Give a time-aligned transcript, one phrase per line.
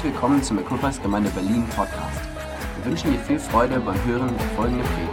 [0.00, 2.20] Herzlich willkommen zum Equippers Gemeinde Berlin Podcast.
[2.76, 5.12] Wir wünschen dir viel Freude beim Hören der folgenden Predigt.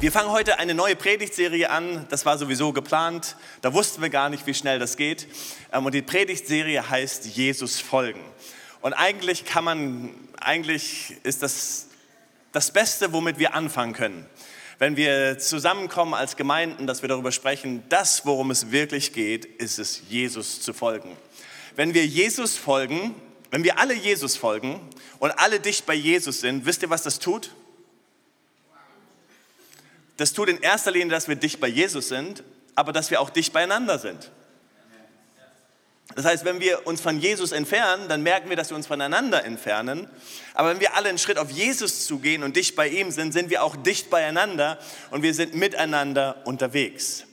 [0.00, 2.04] Wir fangen heute eine neue Predigtserie an.
[2.10, 3.36] Das war sowieso geplant.
[3.62, 5.28] Da wussten wir gar nicht, wie schnell das geht.
[5.72, 8.20] Ähm, und die Predigtserie heißt Jesus folgen.
[8.86, 11.88] Und eigentlich kann man, eigentlich ist das
[12.52, 14.26] das Beste, womit wir anfangen können.
[14.78, 19.80] Wenn wir zusammenkommen als Gemeinden, dass wir darüber sprechen, das, worum es wirklich geht, ist
[19.80, 21.16] es, Jesus zu folgen.
[21.74, 23.12] Wenn wir Jesus folgen,
[23.50, 24.78] wenn wir alle Jesus folgen
[25.18, 27.50] und alle dicht bei Jesus sind, wisst ihr, was das tut?
[30.16, 32.44] Das tut in erster Linie, dass wir dicht bei Jesus sind,
[32.76, 34.30] aber dass wir auch dicht beieinander sind.
[36.14, 39.44] Das heißt, wenn wir uns von Jesus entfernen, dann merken wir, dass wir uns voneinander
[39.44, 40.08] entfernen.
[40.54, 43.50] Aber wenn wir alle einen Schritt auf Jesus zugehen und dicht bei ihm sind, sind
[43.50, 44.78] wir auch dicht beieinander
[45.10, 47.24] und wir sind miteinander unterwegs.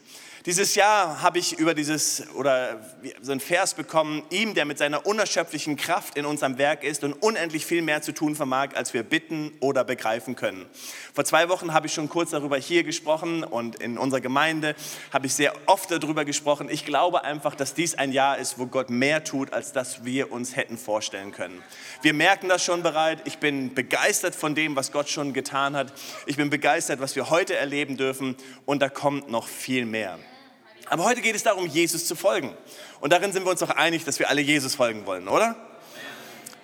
[0.46, 2.78] Dieses Jahr habe ich über dieses oder
[3.22, 7.14] so einen Vers bekommen, ihm, der mit seiner unerschöpflichen Kraft in unserem Werk ist und
[7.14, 10.66] unendlich viel mehr zu tun vermag, als wir bitten oder begreifen können.
[11.14, 14.74] Vor zwei Wochen habe ich schon kurz darüber hier gesprochen und in unserer Gemeinde
[15.14, 16.68] habe ich sehr oft darüber gesprochen.
[16.68, 20.30] Ich glaube einfach, dass dies ein Jahr ist, wo Gott mehr tut, als das wir
[20.30, 21.62] uns hätten vorstellen können.
[22.02, 23.22] Wir merken das schon bereit.
[23.24, 25.94] Ich bin begeistert von dem, was Gott schon getan hat.
[26.26, 30.18] Ich bin begeistert, was wir heute erleben dürfen und da kommt noch viel mehr.
[30.86, 32.54] Aber heute geht es darum, Jesus zu folgen.
[33.00, 35.56] Und darin sind wir uns auch einig, dass wir alle Jesus folgen wollen, oder?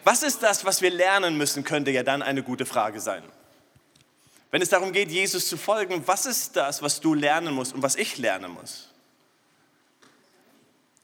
[0.05, 3.23] Was ist das, was wir lernen müssen, könnte ja dann eine gute Frage sein.
[4.51, 7.83] Wenn es darum geht, Jesus zu folgen, was ist das, was du lernen musst und
[7.83, 8.89] was ich lernen muss?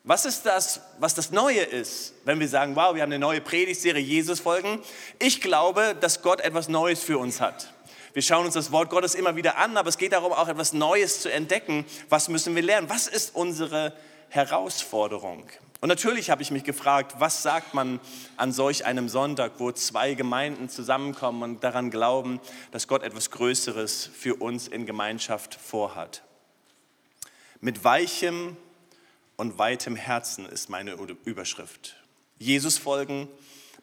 [0.03, 3.41] Was ist das, was das Neue ist, wenn wir sagen, wow, wir haben eine neue
[3.41, 4.81] Predigtserie Jesus folgen?
[5.19, 7.73] Ich glaube, dass Gott etwas Neues für uns hat.
[8.17, 10.73] Wir schauen uns das Wort Gottes immer wieder an, aber es geht darum, auch etwas
[10.73, 11.85] Neues zu entdecken.
[12.09, 12.89] Was müssen wir lernen?
[12.89, 13.93] Was ist unsere
[14.31, 15.45] Herausforderung?
[15.83, 18.01] Und natürlich habe ich mich gefragt, was sagt man
[18.39, 22.41] an solch einem Sonntag, wo zwei Gemeinden zusammenkommen und daran glauben,
[22.71, 26.23] dass Gott etwas Größeres für uns in Gemeinschaft vorhat.
[27.61, 28.57] Mit weichem
[29.37, 30.93] und weitem Herzen ist meine
[31.27, 31.97] Überschrift.
[32.39, 33.29] Jesus folgen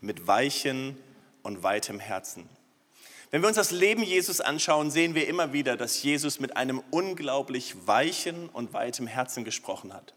[0.01, 0.97] mit weichen
[1.43, 2.49] und weitem Herzen.
[3.33, 6.83] Wenn wir uns das Leben Jesus anschauen, sehen wir immer wieder, dass Jesus mit einem
[6.91, 10.13] unglaublich weichen und weitem Herzen gesprochen hat.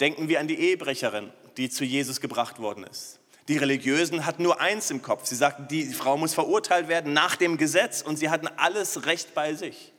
[0.00, 3.20] Denken wir an die Ehebrecherin, die zu Jesus gebracht worden ist.
[3.46, 5.26] Die Religiösen hatten nur eins im Kopf.
[5.26, 9.32] Sie sagten, die Frau muss verurteilt werden nach dem Gesetz und sie hatten alles Recht
[9.32, 9.92] bei sich.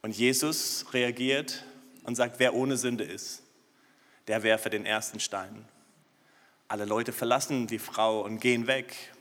[0.00, 1.64] Und Jesus reagiert
[2.04, 3.42] und sagt, wer ohne Sünde ist,
[4.26, 5.66] der werfe den ersten Stein.
[6.68, 9.11] Alle Leute verlassen die Frau und gehen weg.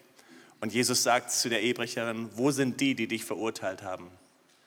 [0.61, 4.09] Und Jesus sagt zu der Ehebrecherin, wo sind die, die dich verurteilt haben?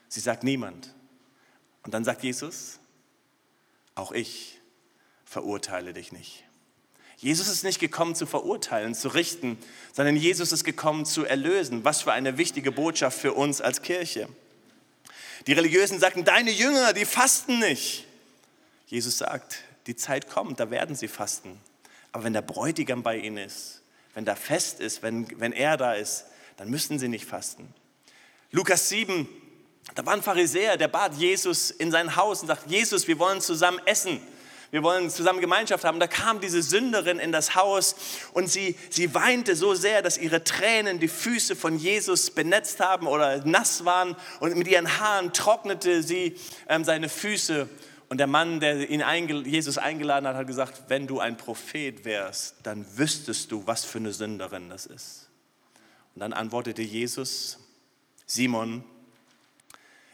[0.08, 0.92] Sie sagt niemand.
[1.84, 2.80] Und dann sagt Jesus,
[3.94, 4.60] auch ich
[5.24, 6.44] verurteile dich nicht.
[7.16, 9.56] Jesus ist nicht gekommen zu verurteilen, zu richten,
[9.92, 11.84] sondern Jesus ist gekommen zu erlösen.
[11.84, 14.28] Was für eine wichtige Botschaft für uns als Kirche.
[15.46, 18.04] Die Religiösen sagten, deine Jünger, die fasten nicht.
[18.88, 21.60] Jesus sagt, die Zeit kommt, da werden sie fasten.
[22.10, 23.83] Aber wenn der Bräutigam bei ihnen ist,
[24.14, 26.26] wenn da Fest ist, wenn, wenn er da ist,
[26.56, 27.72] dann müssen sie nicht fasten.
[28.50, 29.28] Lukas 7,
[29.94, 33.40] da war ein Pharisäer, der bat Jesus in sein Haus und sagt, Jesus, wir wollen
[33.40, 34.20] zusammen essen.
[34.70, 36.00] Wir wollen zusammen Gemeinschaft haben.
[36.00, 37.94] Da kam diese Sünderin in das Haus
[38.32, 43.06] und sie, sie weinte so sehr, dass ihre Tränen die Füße von Jesus benetzt haben
[43.06, 44.16] oder nass waren.
[44.40, 46.36] Und mit ihren Haaren trocknete sie
[46.68, 47.68] ähm, seine Füße.
[48.08, 49.02] Und der Mann, der ihn
[49.46, 53.98] Jesus eingeladen hat, hat gesagt, wenn du ein Prophet wärst, dann wüsstest du, was für
[53.98, 55.30] eine Sünderin das ist.
[56.14, 57.58] Und dann antwortete Jesus,
[58.26, 58.84] Simon,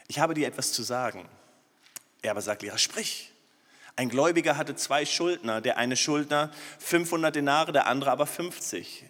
[0.07, 1.27] ich habe dir etwas zu sagen.
[2.21, 3.31] Er aber sagt, ja, sprich.
[3.95, 9.05] Ein Gläubiger hatte zwei Schuldner, der eine Schuldner 500 Denare, der andere aber 50.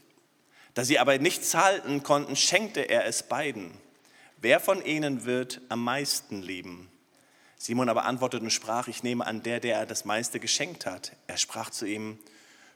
[0.74, 3.72] Da sie aber nicht zahlten konnten, schenkte er es beiden.
[4.38, 6.91] Wer von ihnen wird am meisten lieben?
[7.62, 11.12] Simon aber antwortete und sprach, ich nehme an der, der er das meiste geschenkt hat.
[11.28, 12.18] Er sprach zu ihm,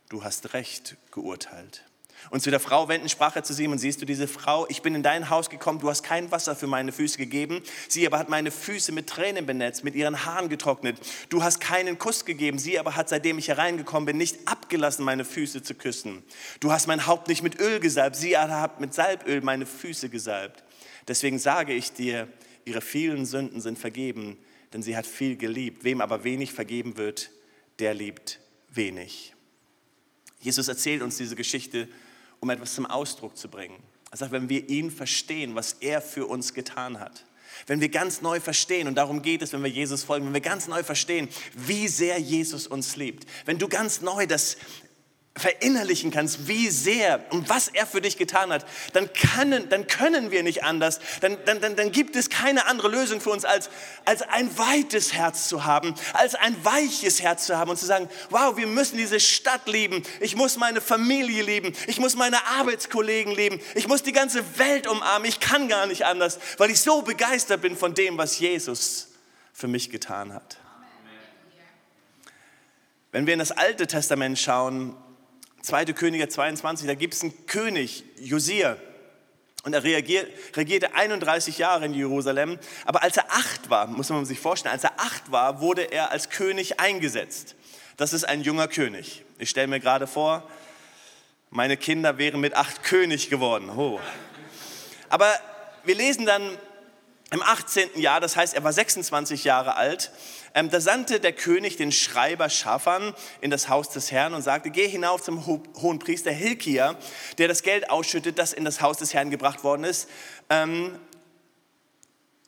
[0.10, 1.84] du hast recht geurteilt.
[2.30, 4.94] Und zu der Frau wenden sprach er zu Simon, siehst du diese Frau, ich bin
[4.94, 8.30] in dein Haus gekommen, du hast kein Wasser für meine Füße gegeben, sie aber hat
[8.30, 11.00] meine Füße mit Tränen benetzt, mit ihren Haaren getrocknet.
[11.30, 15.26] Du hast keinen Kuss gegeben, sie aber hat, seitdem ich hereingekommen bin, nicht abgelassen, meine
[15.26, 16.22] Füße zu küssen.
[16.60, 20.10] Du hast mein Haupt nicht mit Öl gesalbt, sie aber hat mit Salböl meine Füße
[20.10, 20.64] gesalbt.
[21.08, 22.28] Deswegen sage ich dir,
[22.66, 24.38] ihre vielen Sünden sind vergeben,
[24.76, 25.86] denn sie hat viel geliebt.
[25.86, 27.30] Wem aber wenig vergeben wird,
[27.80, 29.34] der liebt wenig.
[30.42, 31.88] Jesus erzählt uns diese Geschichte,
[32.42, 33.82] um etwas zum Ausdruck zu bringen.
[34.12, 37.24] Er sagt, wenn wir ihn verstehen, was er für uns getan hat.
[37.68, 40.42] Wenn wir ganz neu verstehen, und darum geht es, wenn wir Jesus folgen, wenn wir
[40.42, 43.26] ganz neu verstehen, wie sehr Jesus uns liebt.
[43.46, 44.58] Wenn du ganz neu das
[45.38, 50.32] verinnerlichen kannst, wie sehr und was er für dich getan hat, dann können, dann können
[50.32, 51.00] wir nicht anders.
[51.20, 53.70] Dann, dann, dann, dann gibt es keine andere Lösung für uns, als,
[54.06, 58.08] als ein weites Herz zu haben, als ein weiches Herz zu haben und zu sagen,
[58.30, 63.36] wow, wir müssen diese Stadt lieben, ich muss meine Familie lieben, ich muss meine Arbeitskollegen
[63.36, 67.02] lieben, ich muss die ganze Welt umarmen, ich kann gar nicht anders, weil ich so
[67.02, 69.10] begeistert bin von dem, was Jesus
[69.52, 70.58] für mich getan hat.
[73.12, 74.96] Wenn wir in das Alte Testament schauen,
[75.66, 75.86] 2.
[75.94, 78.78] Könige 22, da gibt es einen König, Josia.
[79.64, 82.60] Und er regierte 31 Jahre in Jerusalem.
[82.86, 86.12] Aber als er acht war, muss man sich vorstellen, als er acht war, wurde er
[86.12, 87.56] als König eingesetzt.
[87.98, 89.26] Das ist ein junger König.
[89.40, 90.48] Ich stelle mir gerade vor,
[91.50, 93.72] meine Kinder wären mit acht König geworden.
[93.72, 94.00] Oh.
[95.10, 95.34] Aber
[95.84, 96.60] wir lesen dann
[97.32, 98.00] im 18.
[98.00, 100.12] Jahr, das heißt, er war 26 Jahre alt,
[100.54, 104.70] ähm, da sandte der König den Schreiber Schaffan in das Haus des Herrn und sagte,
[104.70, 106.96] geh hinauf zum Ho hohen Priester Hilkia,
[107.38, 110.08] der das Geld ausschüttet, das in das Haus des Herrn gebracht worden ist,
[110.50, 110.98] ähm,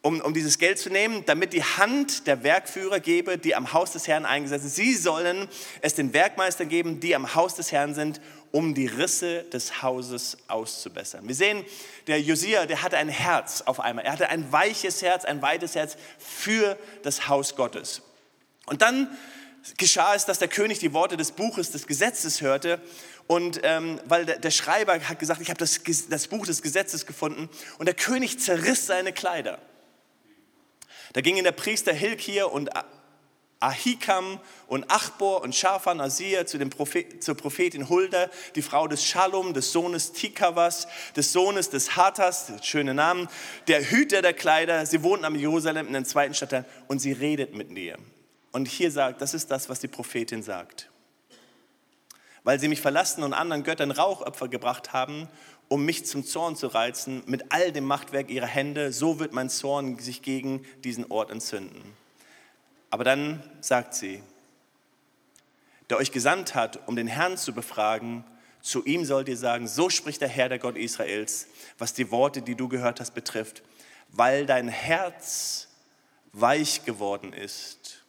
[0.02, 3.92] um, um dieses Geld zu nehmen, damit die Hand der Werkführer gebe, die am Haus
[3.92, 4.74] des Herrn eingesetzt sind.
[4.74, 5.48] Sie sollen
[5.80, 10.38] es den Werkmeister geben, die am Haus des Herrn sind, um die Risse des Hauses
[10.48, 11.26] auszubessern.
[11.26, 11.64] Wir sehen,
[12.06, 14.04] der Josia, der hatte ein Herz auf einmal.
[14.04, 18.02] Er hatte ein weiches Herz, ein weites Herz für das Haus Gottes.
[18.66, 19.08] Und dann
[19.76, 22.80] geschah es, dass der König die Worte des Buches des Gesetzes hörte
[23.26, 27.04] und ähm, weil der, der, Schreiber hat gesagt, ich habe das, das Buch des Gesetzes
[27.04, 29.58] gefunden und der König zerriss seine Kleider.
[31.12, 32.70] Da gingen der Priester Hilkir und
[33.60, 34.38] Ahikam
[34.68, 39.52] und Achbor und Schafan Asir zu dem Prophet, zur Prophetin Hulda, die Frau des Shalom,
[39.52, 43.28] des Sohnes Tikawas, des Sohnes des Hatas, schöne Namen,
[43.66, 44.86] der Hüter der Kleider.
[44.86, 47.98] Sie wohnten am Jerusalem in den zweiten Stadtteil und sie redet mit mir.
[48.52, 50.88] Und hier sagt, das ist das, was die Prophetin sagt.
[52.44, 55.28] Weil sie mich verlassen und anderen Göttern Rauchopfer gebracht haben,
[55.66, 59.50] um mich zum Zorn zu reizen, mit all dem Machtwerk ihrer Hände, so wird mein
[59.50, 61.82] Zorn sich gegen diesen Ort entzünden.
[62.90, 64.22] Aber dann sagt sie,
[65.90, 68.24] der euch gesandt hat, um den Herrn zu befragen,
[68.60, 71.46] zu ihm sollt ihr sagen, so spricht der Herr, der Gott Israels,
[71.78, 73.62] was die Worte, die du gehört hast, betrifft,
[74.10, 75.68] weil dein Herz
[76.32, 78.04] weich geworden ist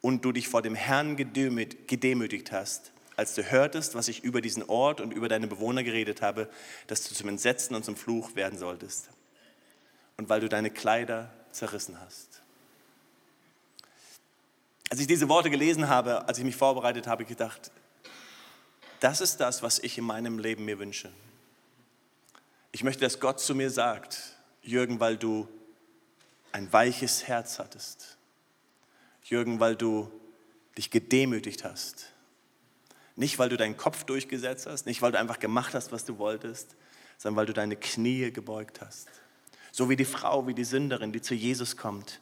[0.00, 4.62] und du dich vor dem Herrn gedemütigt hast, als du hörtest, was ich über diesen
[4.62, 6.48] Ort und über deine Bewohner geredet habe,
[6.86, 9.10] dass du zum Entsetzen und zum Fluch werden solltest.
[10.16, 12.29] Und weil du deine Kleider zerrissen hast.
[14.90, 17.70] Als ich diese Worte gelesen habe, als ich mich vorbereitet habe, ich gedacht,
[18.98, 21.10] das ist das, was ich in meinem Leben mir wünsche.
[22.72, 25.48] Ich möchte, dass Gott zu mir sagt, Jürgen, weil du
[26.50, 28.18] ein weiches Herz hattest.
[29.22, 30.10] Jürgen, weil du
[30.76, 32.12] dich gedemütigt hast.
[33.14, 36.18] Nicht, weil du deinen Kopf durchgesetzt hast, nicht, weil du einfach gemacht hast, was du
[36.18, 36.74] wolltest,
[37.16, 39.08] sondern weil du deine Knie gebeugt hast.
[39.70, 42.20] So wie die Frau, wie die Sünderin, die zu Jesus kommt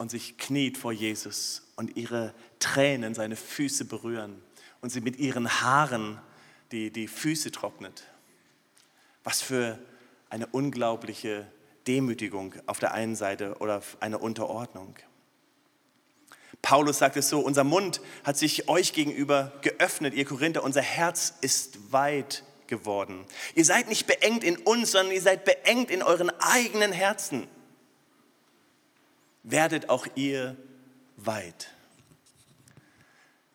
[0.00, 4.40] und sich kniet vor Jesus und ihre Tränen seine Füße berühren
[4.80, 6.18] und sie mit ihren Haaren
[6.72, 8.04] die, die Füße trocknet.
[9.24, 9.78] Was für
[10.30, 11.46] eine unglaubliche
[11.86, 14.96] Demütigung auf der einen Seite oder eine Unterordnung.
[16.62, 21.34] Paulus sagt es so, unser Mund hat sich euch gegenüber geöffnet, ihr Korinther, unser Herz
[21.42, 23.26] ist weit geworden.
[23.54, 27.48] Ihr seid nicht beengt in uns, sondern ihr seid beengt in euren eigenen Herzen
[29.42, 30.56] werdet auch ihr
[31.16, 31.68] weit.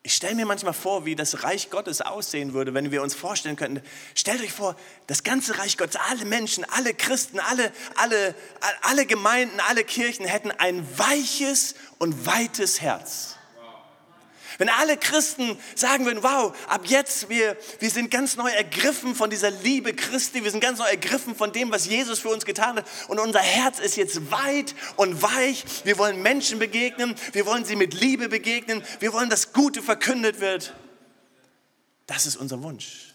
[0.02, 3.56] Ich stelle mir manchmal vor, wie das Reich Gottes aussehen würde, wenn wir uns vorstellen
[3.56, 3.82] könnten.
[4.14, 4.76] Stellt euch vor,
[5.08, 8.36] das ganze Reich Gottes, alle Menschen, alle Christen, alle, alle,
[8.82, 13.35] alle Gemeinden, alle Kirchen hätten ein weiches und weites Herz.
[14.58, 19.28] Wenn alle Christen sagen würden, wow, ab jetzt, wir, wir sind ganz neu ergriffen von
[19.28, 22.76] dieser Liebe Christi, wir sind ganz neu ergriffen von dem, was Jesus für uns getan
[22.76, 27.64] hat und unser Herz ist jetzt weit und weich, wir wollen Menschen begegnen, wir wollen
[27.64, 30.74] sie mit Liebe begegnen, wir wollen, dass Gute verkündet wird.
[32.06, 33.14] Das ist unser Wunsch.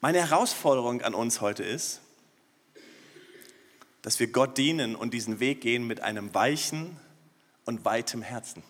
[0.00, 2.00] Meine Herausforderung an uns heute ist,
[4.02, 7.00] dass wir Gott dienen und diesen Weg gehen mit einem weichen,
[7.64, 8.62] und weitem Herzen.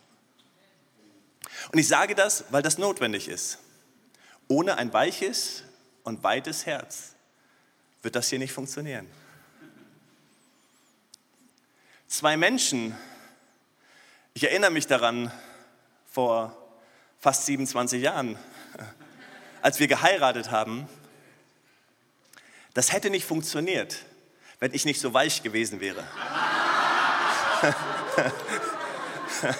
[1.73, 3.59] Und ich sage das, weil das notwendig ist.
[4.49, 5.63] Ohne ein weiches
[6.03, 7.15] und weites Herz
[8.03, 9.09] wird das hier nicht funktionieren.
[12.07, 12.97] Zwei Menschen,
[14.35, 15.33] ich erinnere mich daran,
[16.07, 16.57] vor
[17.19, 18.39] fast 27 Jahren,
[19.63, 20.87] als wir geheiratet haben,
[22.75, 23.97] das hätte nicht funktioniert,
[24.61, 26.05] wenn ich nicht so weich gewesen wäre.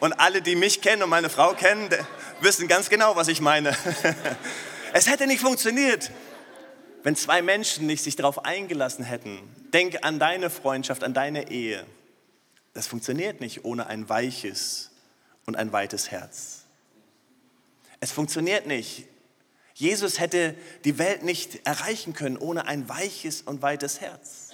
[0.00, 1.88] Und alle, die mich kennen und meine Frau kennen,
[2.40, 3.76] wissen ganz genau, was ich meine.
[4.94, 6.10] Es hätte nicht funktioniert,
[7.02, 9.38] wenn zwei Menschen nicht sich darauf eingelassen hätten.
[9.74, 11.84] Denk an deine Freundschaft, an deine Ehe.
[12.72, 14.90] Das funktioniert nicht ohne ein weiches
[15.44, 16.62] und ein weites Herz.
[18.00, 19.04] Es funktioniert nicht.
[19.74, 20.54] Jesus hätte
[20.84, 24.47] die Welt nicht erreichen können ohne ein weiches und weites Herz.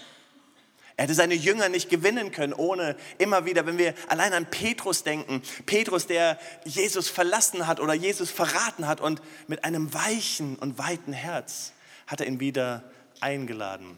[0.97, 5.03] Er hätte seine Jünger nicht gewinnen können, ohne immer wieder, wenn wir allein an Petrus
[5.03, 10.79] denken, Petrus, der Jesus verlassen hat oder Jesus verraten hat und mit einem weichen und
[10.79, 11.73] weiten Herz
[12.07, 12.85] hat er ihn wieder
[13.21, 13.97] eingeladen.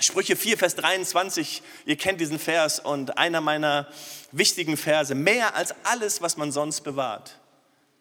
[0.00, 3.88] Sprüche 4, Vers 23, ihr kennt diesen Vers und einer meiner
[4.30, 7.38] wichtigen Verse, mehr als alles, was man sonst bewahrt,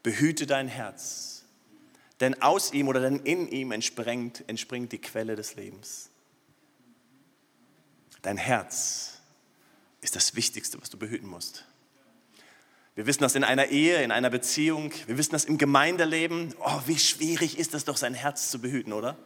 [0.03, 1.43] behüte dein Herz,
[2.19, 6.11] denn aus ihm oder denn in ihm entspringt, entspringt die Quelle des Lebens.
[8.21, 9.19] Dein Herz
[10.01, 11.65] ist das Wichtigste, was du behüten musst.
[12.95, 14.91] Wir wissen das in einer Ehe, in einer Beziehung.
[15.05, 16.55] Wir wissen das im Gemeindeleben.
[16.59, 19.17] Oh, wie schwierig ist es doch, sein Herz zu behüten, oder?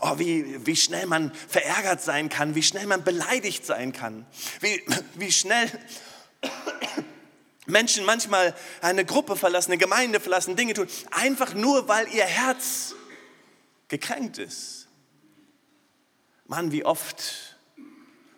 [0.00, 4.24] Oh, wie, wie schnell man verärgert sein kann, wie schnell man beleidigt sein kann,
[4.60, 4.82] wie,
[5.16, 5.68] wie schnell
[7.66, 12.94] Menschen manchmal eine Gruppe verlassen, eine Gemeinde verlassen, Dinge tun, einfach nur, weil ihr Herz
[13.88, 14.88] gekränkt ist.
[16.46, 17.57] Mann, wie oft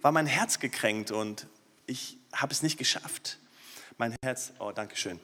[0.03, 1.47] war mein Herz gekränkt und
[1.87, 3.39] ich habe es nicht geschafft.
[3.99, 5.21] Mein Herz, oh, danke schön.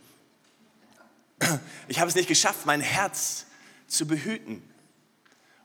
[1.89, 3.47] Ich habe es nicht geschafft, mein Herz
[3.87, 4.63] zu behüten.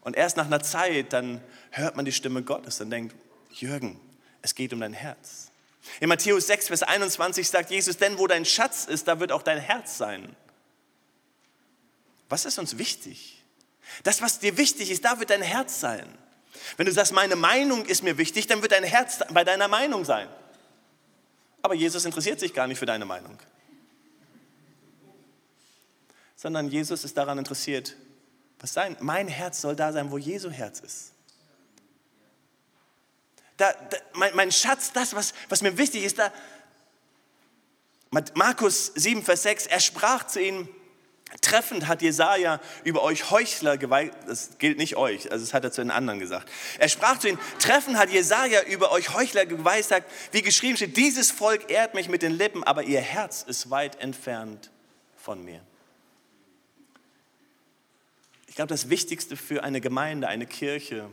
[0.01, 1.41] Und erst nach einer Zeit, dann
[1.71, 3.15] hört man die Stimme Gottes und denkt,
[3.51, 3.99] Jürgen,
[4.41, 5.51] es geht um dein Herz.
[5.99, 9.43] In Matthäus 6, Vers 21 sagt Jesus, denn wo dein Schatz ist, da wird auch
[9.43, 10.35] dein Herz sein.
[12.29, 13.43] Was ist uns wichtig?
[14.03, 16.07] Das, was dir wichtig ist, da wird dein Herz sein.
[16.77, 20.05] Wenn du sagst, meine Meinung ist mir wichtig, dann wird dein Herz bei deiner Meinung
[20.05, 20.27] sein.
[21.61, 23.37] Aber Jesus interessiert sich gar nicht für deine Meinung.
[26.35, 27.95] Sondern Jesus ist daran interessiert,
[28.59, 31.11] was sein, mein Herz soll da sein, wo Jesu Herz ist.
[33.57, 36.31] Da, da, mein, mein, Schatz, das, was, was mir wichtig ist, da,
[38.33, 40.67] Markus 7, Vers 6, er sprach zu ihnen,
[41.39, 45.71] Treffend hat Jesaja über euch Heuchler geweissagt, das gilt nicht euch, also das hat er
[45.71, 46.49] zu den anderen gesagt.
[46.77, 51.31] Er sprach zu ihnen, treffend hat Jesaja über euch Heuchler geweissagt, wie geschrieben steht, dieses
[51.31, 54.71] Volk ehrt mich mit den Lippen, aber ihr Herz ist weit entfernt
[55.15, 55.61] von mir.
[58.47, 61.09] Ich glaube, das Wichtigste für eine Gemeinde, eine Kirche,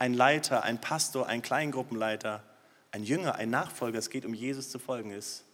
[0.00, 2.42] ein Leiter, ein Pastor, ein Kleingruppenleiter,
[2.90, 5.44] ein Jünger, ein Nachfolger, es geht um Jesus zu folgen, ist,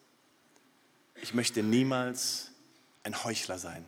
[1.20, 2.49] ich möchte niemals
[3.02, 3.84] ein Heuchler sein.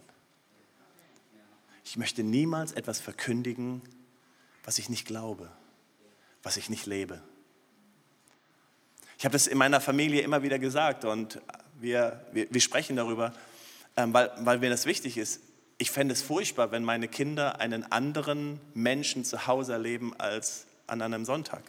[1.84, 3.82] Ich möchte niemals etwas verkündigen,
[4.64, 5.50] was ich nicht glaube,
[6.42, 7.20] was ich nicht lebe.
[9.18, 11.40] Ich habe das in meiner Familie immer wieder gesagt und
[11.80, 13.32] wir, wir, wir sprechen darüber,
[13.96, 15.40] ähm, weil, weil mir das wichtig ist.
[15.78, 21.02] Ich fände es furchtbar, wenn meine Kinder einen anderen Menschen zu Hause erleben als an
[21.02, 21.62] einem Sonntag.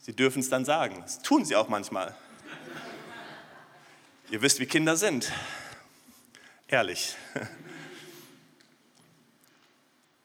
[0.00, 1.00] Sie dürfen es dann sagen.
[1.00, 2.14] Das tun sie auch manchmal.
[4.30, 5.32] Ihr wisst, wie Kinder sind.
[6.68, 7.14] Ehrlich.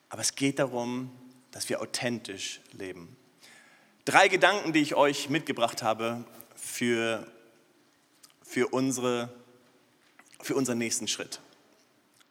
[0.10, 1.12] Aber es geht darum,
[1.52, 3.16] dass wir authentisch leben.
[4.06, 7.28] Drei Gedanken, die ich euch mitgebracht habe für,
[8.42, 9.34] für, unsere,
[10.42, 11.42] für unseren nächsten Schritt.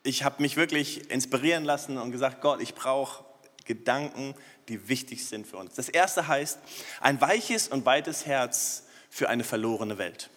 [0.03, 3.25] Ich habe mich wirklich inspirieren lassen und gesagt, Gott, ich brauche
[3.65, 4.35] Gedanken,
[4.69, 5.75] die wichtig sind für uns.
[5.75, 6.59] Das erste heißt,
[7.01, 10.31] ein weiches und weites Herz für eine verlorene Welt.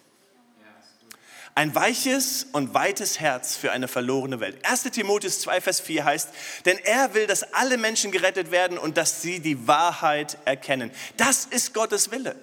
[1.53, 4.65] Ein weiches und weites Herz für eine verlorene Welt.
[4.65, 6.29] 1 Timotheus 2, Vers 4 heißt,
[6.65, 10.91] denn er will, dass alle Menschen gerettet werden und dass sie die Wahrheit erkennen.
[11.17, 12.37] Das ist Gottes Wille.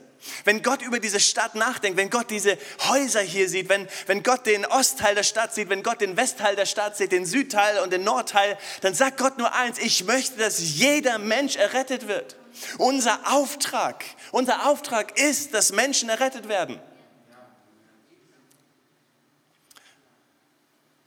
[0.45, 4.45] Wenn Gott über diese Stadt nachdenkt, wenn Gott diese Häuser hier sieht, wenn, wenn Gott
[4.47, 7.93] den Ostteil der Stadt sieht, wenn Gott den Westteil der Stadt sieht, den Südteil und
[7.93, 12.37] den Nordteil, dann sagt Gott nur eins, ich möchte, dass jeder Mensch errettet wird.
[12.77, 16.81] Unser Auftrag, unser Auftrag ist, dass Menschen errettet werden.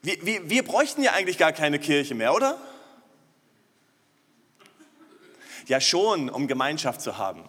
[0.02, 2.60] Wir, wir, wir bräuchten ja eigentlich gar keine Kirche mehr, oder?
[5.68, 7.44] Ja schon, um Gemeinschaft zu haben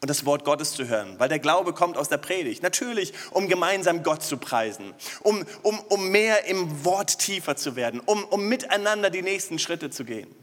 [0.00, 2.62] und das Wort Gottes zu hören, weil der Glaube kommt aus der Predigt.
[2.62, 8.00] Natürlich, um gemeinsam Gott zu preisen, um, um, um mehr im Wort tiefer zu werden,
[8.00, 10.34] um, um miteinander die nächsten Schritte zu gehen.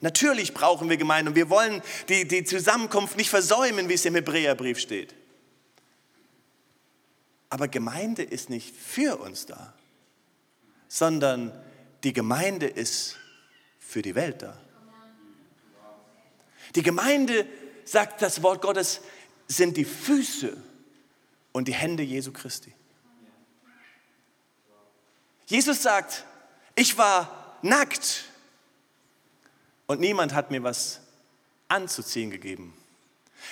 [0.00, 4.14] Natürlich brauchen wir Gemeinde und wir wollen die, die Zusammenkunft nicht versäumen, wie es im
[4.14, 5.14] Hebräerbrief steht.
[7.48, 9.72] Aber Gemeinde ist nicht für uns da,
[10.88, 11.52] sondern
[12.04, 13.16] die Gemeinde ist
[13.78, 14.56] für die Welt da.
[16.74, 17.46] Die Gemeinde,
[17.84, 19.00] sagt das Wort Gottes,
[19.48, 20.56] sind die Füße
[21.52, 22.72] und die Hände Jesu Christi.
[25.46, 26.24] Jesus sagt,
[26.74, 28.24] ich war nackt
[29.86, 31.00] und niemand hat mir was
[31.68, 32.76] anzuziehen gegeben.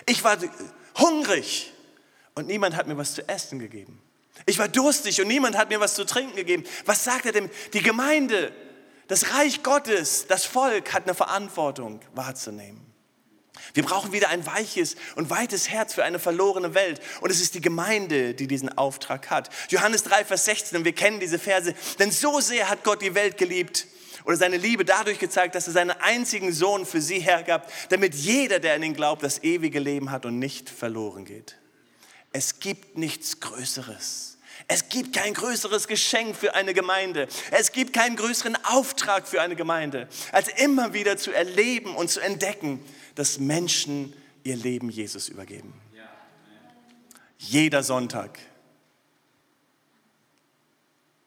[0.06, 0.36] Ich war
[0.98, 1.72] hungrig
[2.34, 4.02] und niemand hat mir was zu essen gegeben.
[4.46, 6.64] Ich war durstig und niemand hat mir was zu trinken gegeben.
[6.84, 7.50] Was sagt er denn?
[7.72, 8.52] Die Gemeinde,
[9.08, 12.84] das Reich Gottes, das Volk hat eine Verantwortung wahrzunehmen.
[13.72, 17.00] Wir brauchen wieder ein weiches und weites Herz für eine verlorene Welt.
[17.20, 19.48] Und es ist die Gemeinde, die diesen Auftrag hat.
[19.68, 21.74] Johannes 3, Vers 16, und wir kennen diese Verse.
[21.98, 23.86] Denn so sehr hat Gott die Welt geliebt
[24.24, 28.58] oder seine Liebe dadurch gezeigt, dass er seinen einzigen Sohn für sie hergab, damit jeder,
[28.58, 31.56] der an ihn glaubt, das ewige Leben hat und nicht verloren geht.
[32.34, 34.38] Es gibt nichts Größeres.
[34.66, 37.28] Es gibt kein größeres Geschenk für eine Gemeinde.
[37.52, 42.18] Es gibt keinen größeren Auftrag für eine Gemeinde, als immer wieder zu erleben und zu
[42.18, 44.12] entdecken, dass Menschen
[44.42, 45.80] ihr Leben Jesus übergeben.
[47.38, 48.40] Jeder Sonntag.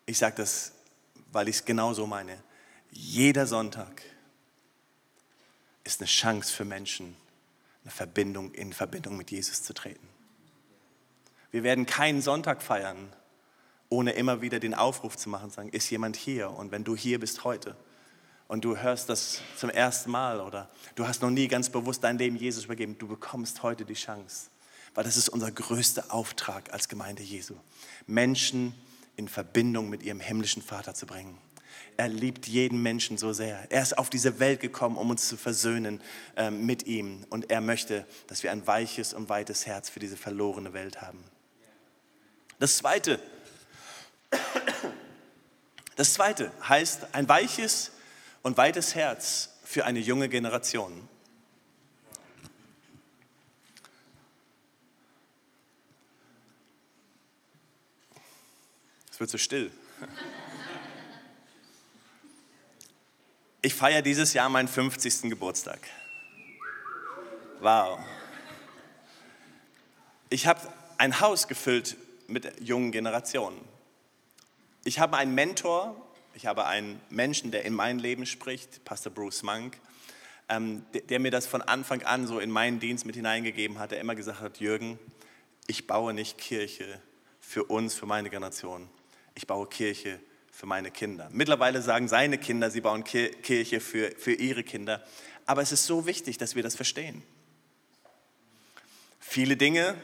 [0.06, 0.74] Ich sage das,
[1.32, 2.38] weil ich es genau so meine.
[2.92, 4.02] Jeder Sonntag
[5.86, 7.16] ist eine Chance für Menschen,
[7.86, 10.17] eine Verbindung in Verbindung mit Jesus zu treten.
[11.58, 13.12] Wir werden keinen Sonntag feiern,
[13.90, 16.52] ohne immer wieder den Aufruf zu machen, sagen, ist jemand hier?
[16.52, 17.76] Und wenn du hier bist heute,
[18.48, 22.20] und du hörst das zum ersten Mal oder du hast noch nie ganz bewusst dein
[22.20, 24.52] Leben Jesus übergeben, du bekommst heute die Chance,
[24.94, 27.56] weil das ist unser größter Auftrag als Gemeinde Jesu,
[28.06, 28.76] Menschen
[29.16, 31.40] in Verbindung mit ihrem himmlischen Vater zu bringen.
[31.98, 33.66] Er liebt jeden Menschen so sehr.
[33.72, 36.02] Er ist auf diese Welt gekommen, um uns zu versöhnen
[36.36, 37.26] äh, mit ihm.
[37.32, 41.24] Und er möchte, dass wir ein weiches und weites Herz für diese verlorene Welt haben.
[42.60, 43.20] Das Zweite,
[45.96, 47.92] das Zweite heißt ein weiches
[48.42, 51.08] und weites Herz für eine junge Generation.
[59.12, 59.72] Es wird so still.
[63.62, 65.24] Ich feiere dieses Jahr meinen 50.
[65.24, 65.80] Geburtstag.
[67.60, 68.00] Wow.
[70.30, 70.62] Ich habe
[70.98, 73.60] ein Haus gefüllt mit jungen Generationen.
[74.84, 75.96] Ich habe einen Mentor,
[76.34, 79.78] ich habe einen Menschen, der in mein Leben spricht, Pastor Bruce Monk,
[80.50, 83.92] ähm, der, der, mir das von Anfang an so in meinen Dienst mit hineingegeben hat,
[83.92, 85.00] der immer gesagt hat, Jürgen,
[85.68, 87.02] ich baue nicht Kirche
[87.40, 88.90] für uns, für meine Generation.
[89.36, 90.20] Ich baue Kirche
[90.52, 91.30] für meine Kinder.
[91.32, 95.04] Mittlerweile sagen seine Kinder, sie bauen Kirche für, für ihre Kinder.
[95.46, 97.24] Aber es ist so wichtig, dass wir das verstehen.
[99.20, 99.96] Viele Dinge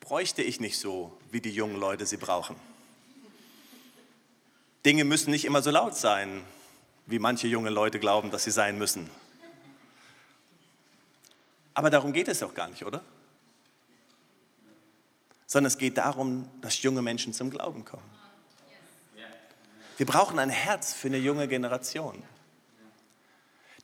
[0.00, 2.54] bräuchte ich nicht so, wie die jungen Leute sie brauchen.
[4.86, 6.44] Dinge müssen nicht immer so laut sein,
[7.06, 9.10] wie manche junge Leute glauben, dass sie sein müssen.
[11.74, 13.02] Aber darum geht es doch gar nicht, oder?
[15.48, 18.08] Sondern es geht darum, dass junge Menschen zum Glauben kommen.
[19.96, 22.22] Wir brauchen ein Herz für eine junge Generation.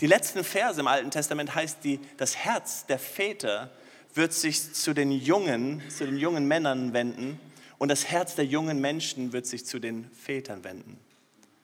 [0.00, 3.72] Die letzten Verse im Alten Testament heißt die, das Herz der Väter
[4.14, 7.38] wird sich zu den jungen, zu den jungen Männern wenden
[7.78, 10.98] und das Herz der jungen Menschen wird sich zu den Vätern wenden.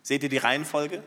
[0.02, 1.02] Seht ihr die Reihenfolge?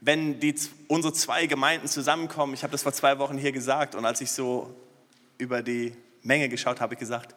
[0.00, 0.54] Wenn die,
[0.88, 4.30] unsere zwei Gemeinden zusammenkommen, ich habe das vor zwei Wochen hier gesagt und als ich
[4.30, 4.74] so
[5.38, 7.34] über die Menge geschaut habe, ich gesagt,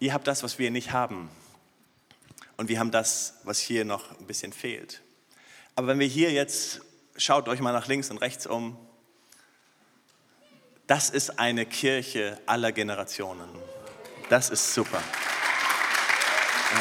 [0.00, 1.28] ihr habt das, was wir nicht haben.
[2.56, 5.02] Und wir haben das, was hier noch ein bisschen fehlt.
[5.74, 6.80] Aber wenn wir hier jetzt,
[7.16, 8.78] schaut euch mal nach links und rechts um,
[10.86, 13.48] das ist eine Kirche aller Generationen.
[14.28, 15.02] Das ist super.
[16.72, 16.80] Ähm.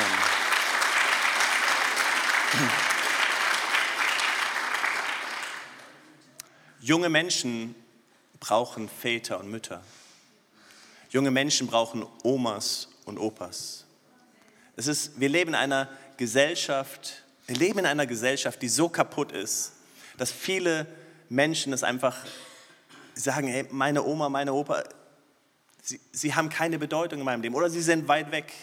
[6.81, 7.75] Junge Menschen
[8.39, 9.81] brauchen Väter und Mütter.
[11.09, 13.85] Junge Menschen brauchen Omas und Opas.
[14.75, 19.31] Es ist, wir leben in einer Gesellschaft, wir leben in einer Gesellschaft, die so kaputt
[19.31, 19.71] ist,
[20.17, 20.85] dass viele
[21.29, 22.17] Menschen es einfach
[23.15, 24.84] sagen, hey, meine Oma, meine Opa,
[25.82, 28.54] sie, sie haben keine Bedeutung in meinem Leben oder sie sind weit weg.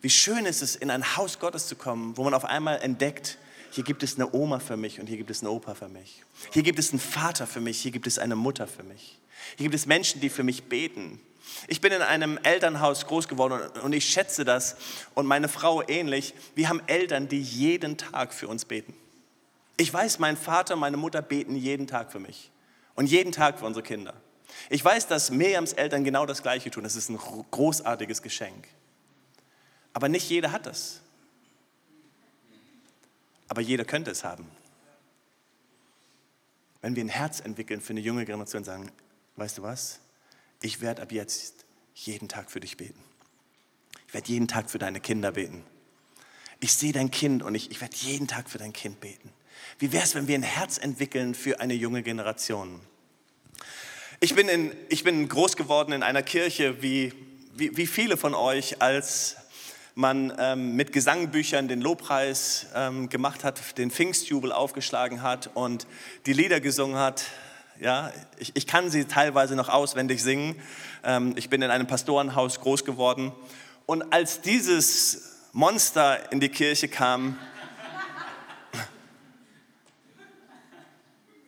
[0.00, 3.38] Wie schön ist es, in ein Haus Gottes zu kommen, wo man auf einmal entdeckt,
[3.70, 6.22] hier gibt es eine Oma für mich und hier gibt es einen Opa für mich.
[6.52, 9.18] Hier gibt es einen Vater für mich, hier gibt es eine Mutter für mich.
[9.56, 11.20] Hier gibt es Menschen, die für mich beten.
[11.68, 14.76] Ich bin in einem Elternhaus groß geworden und ich schätze das
[15.14, 16.34] und meine Frau ähnlich.
[16.54, 18.94] Wir haben Eltern, die jeden Tag für uns beten.
[19.76, 22.50] Ich weiß, mein Vater, meine Mutter beten jeden Tag für mich
[22.94, 24.14] und jeden Tag für unsere Kinder.
[24.68, 26.84] Ich weiß, dass Miriams Eltern genau das Gleiche tun.
[26.84, 28.68] Das ist ein großartiges Geschenk.
[29.92, 31.00] Aber nicht jeder hat das.
[33.48, 34.50] Aber jeder könnte es haben.
[36.80, 38.92] Wenn wir ein Herz entwickeln für eine junge Generation und sagen,
[39.36, 40.00] weißt du was,
[40.60, 43.02] ich werde ab jetzt jeden Tag für dich beten.
[44.08, 45.64] Ich werde jeden Tag für deine Kinder beten.
[46.60, 49.30] Ich sehe dein Kind und ich, ich werde jeden Tag für dein Kind beten.
[49.82, 52.78] Wie wäre es, wenn wir ein Herz entwickeln für eine junge Generation?
[54.20, 57.12] Ich bin, in, ich bin groß geworden in einer Kirche, wie,
[57.56, 59.34] wie, wie viele von euch, als
[59.96, 65.88] man ähm, mit Gesangbüchern den Lobpreis ähm, gemacht hat, den Pfingstjubel aufgeschlagen hat und
[66.26, 67.24] die Lieder gesungen hat.
[67.80, 70.54] Ja, ich, ich kann sie teilweise noch auswendig singen.
[71.02, 73.32] Ähm, ich bin in einem Pastorenhaus groß geworden.
[73.86, 77.36] Und als dieses Monster in die Kirche kam,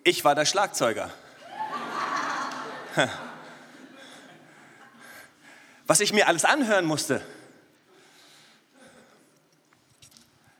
[0.05, 1.13] ich war der Schlagzeuger.
[5.87, 7.21] Was ich mir alles anhören musste.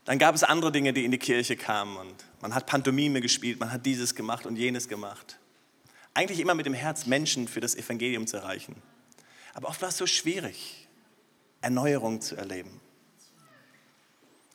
[0.05, 3.59] Dann gab es andere Dinge, die in die Kirche kamen und man hat Pantomime gespielt,
[3.59, 5.39] man hat dieses gemacht und jenes gemacht.
[6.13, 8.83] Eigentlich immer mit dem Herz, Menschen für das Evangelium zu erreichen.
[9.55, 10.89] Aber oft war es so schwierig,
[11.63, 12.83] Erneuerung zu erleben.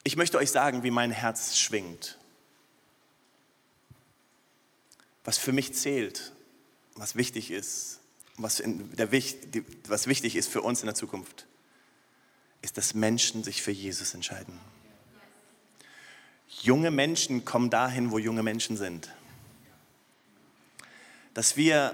[0.04, 2.18] Ich möchte euch sagen, wie mein Herz schwingt.
[5.23, 6.34] Was für mich zählt,
[6.95, 7.99] was wichtig ist,
[8.38, 9.12] was, der,
[9.88, 11.45] was wichtig ist für uns in der Zukunft,
[12.62, 14.60] ist, dass Menschen sich für Jesus entscheiden.
[16.62, 19.13] Junge Menschen kommen dahin, wo junge Menschen sind.
[21.34, 21.93] Dass wir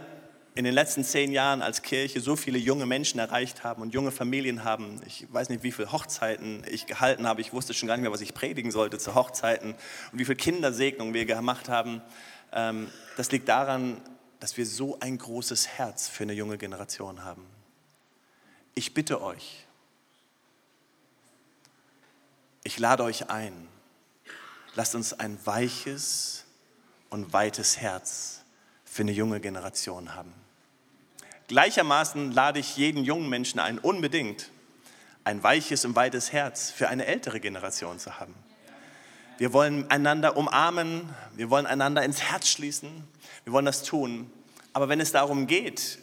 [0.55, 4.11] in den letzten zehn Jahren als Kirche so viele junge Menschen erreicht haben und junge
[4.11, 5.01] Familien haben.
[5.05, 7.41] Ich weiß nicht, wie viele Hochzeiten ich gehalten habe.
[7.41, 9.75] Ich wusste schon gar nicht mehr, was ich predigen sollte zu Hochzeiten
[10.11, 12.01] und wie viele Kindersegnungen wir gemacht haben.
[12.55, 14.01] Ähm, das liegt daran,
[14.39, 17.45] dass wir so ein großes Herz für eine junge Generation haben.
[18.73, 19.65] Ich bitte euch,
[22.63, 23.67] ich lade euch ein,
[24.73, 26.45] lasst uns ein weiches
[27.09, 28.41] und weites Herz
[28.83, 30.33] für eine junge Generation haben.
[31.47, 34.49] Gleichermaßen lade ich jeden jungen Menschen ein, unbedingt
[35.23, 38.33] ein weiches und weites Herz für eine ältere Generation zu haben.
[39.37, 42.89] Wir wollen einander umarmen, wir wollen einander ins Herz schließen,
[43.43, 44.31] wir wollen das tun.
[44.71, 45.99] Aber wenn es darum geht,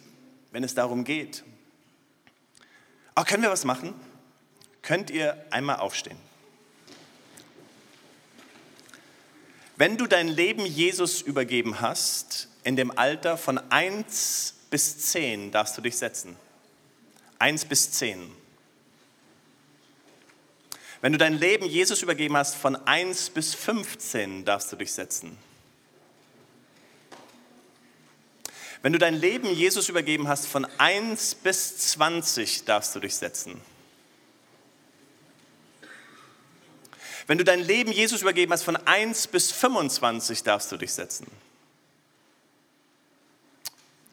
[0.51, 1.43] wenn es darum geht,
[3.15, 3.93] oh, können wir was machen?
[4.81, 6.17] Könnt ihr einmal aufstehen?
[9.75, 15.77] Wenn du dein Leben Jesus übergeben hast, in dem Alter von 1 bis 10 darfst
[15.77, 16.35] du dich setzen.
[17.39, 18.31] 1 bis 10.
[21.03, 25.37] Wenn du dein Leben Jesus übergeben hast, von 1 bis 15 darfst du dich setzen.
[28.81, 33.59] Wenn du dein Leben Jesus übergeben hast, von 1 bis 20 darfst du dich setzen.
[37.27, 41.27] Wenn du dein Leben Jesus übergeben hast, von 1 bis 25 darfst du dich setzen.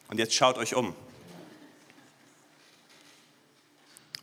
[0.08, 0.96] Und jetzt schaut euch um.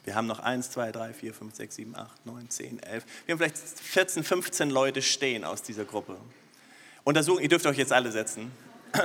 [0.08, 3.06] Wir haben noch 1, 2, 3, 4, 5, 6, 7, 8, 9, 10, 11.
[3.26, 6.18] Wir haben vielleicht 14, 15 Leute stehen aus dieser Gruppe.
[7.04, 8.50] Untersuchen, ihr dürft euch jetzt alle setzen.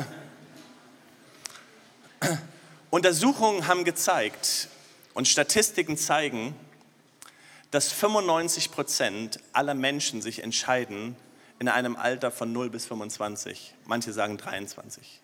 [2.91, 4.69] Untersuchungen haben gezeigt
[5.13, 6.55] und Statistiken zeigen,
[7.73, 11.17] dass 95 Prozent aller Menschen sich entscheiden
[11.59, 13.75] in einem Alter von 0 bis 25.
[13.87, 15.21] Manche sagen 23.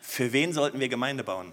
[0.00, 1.52] Für wen sollten wir Gemeinde bauen?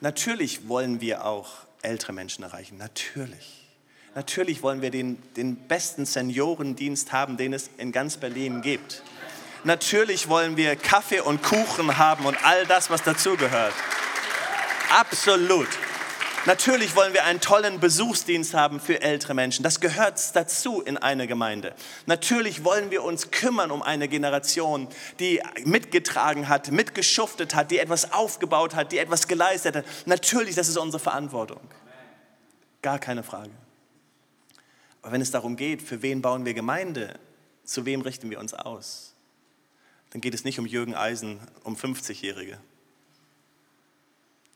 [0.00, 1.48] Natürlich wollen wir auch
[1.82, 3.68] ältere Menschen erreichen, natürlich.
[4.14, 9.02] Natürlich wollen wir den, den besten Seniorendienst haben, den es in ganz Berlin gibt.
[9.62, 13.74] Natürlich wollen wir Kaffee und Kuchen haben und all das, was dazugehört.
[14.90, 15.68] Absolut.
[16.46, 19.62] Natürlich wollen wir einen tollen Besuchsdienst haben für ältere Menschen.
[19.62, 21.74] Das gehört dazu in einer Gemeinde.
[22.06, 28.12] Natürlich wollen wir uns kümmern um eine Generation, die mitgetragen hat, mitgeschuftet hat, die etwas
[28.12, 29.84] aufgebaut hat, die etwas geleistet hat.
[30.06, 31.60] Natürlich, das ist unsere Verantwortung.
[32.80, 33.52] Gar keine Frage.
[35.02, 37.18] Aber wenn es darum geht, für wen bauen wir Gemeinde,
[37.64, 39.14] zu wem richten wir uns aus,
[40.08, 42.58] dann geht es nicht um Jürgen Eisen, um 50-Jährige.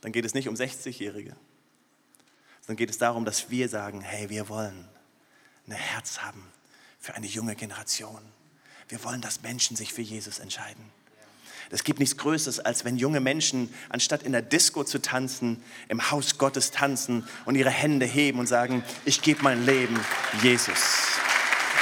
[0.01, 1.37] Dann geht es nicht um 60-Jährige.
[2.67, 4.89] Dann geht es darum, dass wir sagen, hey, wir wollen
[5.67, 6.43] ein Herz haben
[6.99, 8.21] für eine junge Generation.
[8.89, 10.85] Wir wollen, dass Menschen sich für Jesus entscheiden.
[11.71, 16.11] Es gibt nichts Größeres, als wenn junge Menschen, anstatt in der Disco zu tanzen, im
[16.11, 19.99] Haus Gottes tanzen und ihre Hände heben und sagen, ich gebe mein Leben
[20.43, 20.79] Jesus.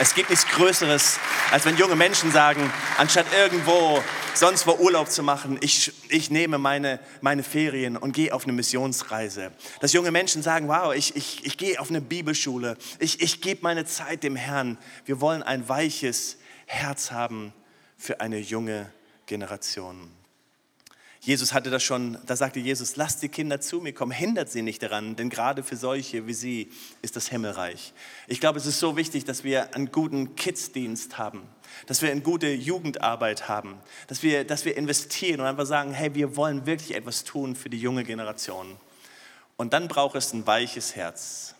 [0.00, 1.18] Es gibt nichts Größeres,
[1.50, 4.02] als wenn junge Menschen sagen, anstatt irgendwo
[4.34, 8.52] sonst wo Urlaub zu machen, ich, ich nehme meine, meine Ferien und gehe auf eine
[8.52, 9.52] Missionsreise.
[9.80, 13.60] Dass junge Menschen sagen, wow, ich, ich, ich gehe auf eine Bibelschule, ich, ich gebe
[13.62, 14.78] meine Zeit dem Herrn.
[15.04, 17.52] Wir wollen ein weiches Herz haben
[17.96, 18.90] für eine junge
[19.26, 20.21] Generation.
[21.24, 24.60] Jesus hatte das schon, da sagte Jesus, lasst die Kinder zu mir kommen, hindert sie
[24.60, 27.92] nicht daran, denn gerade für solche wie sie ist das Himmelreich.
[28.26, 31.44] Ich glaube, es ist so wichtig, dass wir einen guten Kidsdienst haben,
[31.86, 36.12] dass wir eine gute Jugendarbeit haben, dass wir, dass wir investieren und einfach sagen, hey,
[36.16, 38.76] wir wollen wirklich etwas tun für die junge Generation.
[39.56, 41.54] Und dann braucht es ein weiches Herz.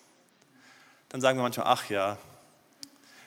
[1.09, 2.18] Dann sagen wir manchmal, ach ja,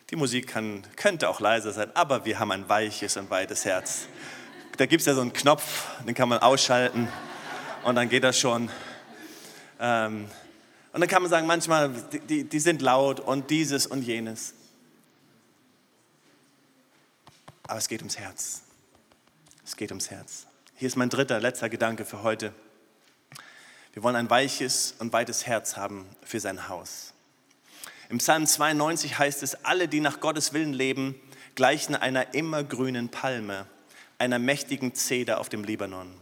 [0.10, 4.10] die Musik kann, könnte auch leiser sein, aber wir haben ein weiches und weites Herz
[4.78, 7.08] da gibt es ja so einen Knopf, den kann man ausschalten
[7.84, 8.70] und dann geht das schon.
[9.80, 10.28] Ähm,
[10.92, 11.92] und dann kann man sagen, manchmal,
[12.30, 14.54] die, die sind laut und dieses und jenes.
[17.68, 18.62] Aber es geht ums Herz.
[19.66, 20.46] Es geht ums Herz.
[20.76, 22.54] Hier ist mein dritter, letzter Gedanke für heute.
[23.94, 27.14] Wir wollen ein weiches und weites Herz haben für sein Haus.
[28.10, 31.16] Im Psalm 92 heißt es, alle, die nach Gottes Willen leben,
[31.56, 33.68] gleichen einer immergrünen Palme
[34.18, 36.14] einer mächtigen Zeder auf dem Libanon.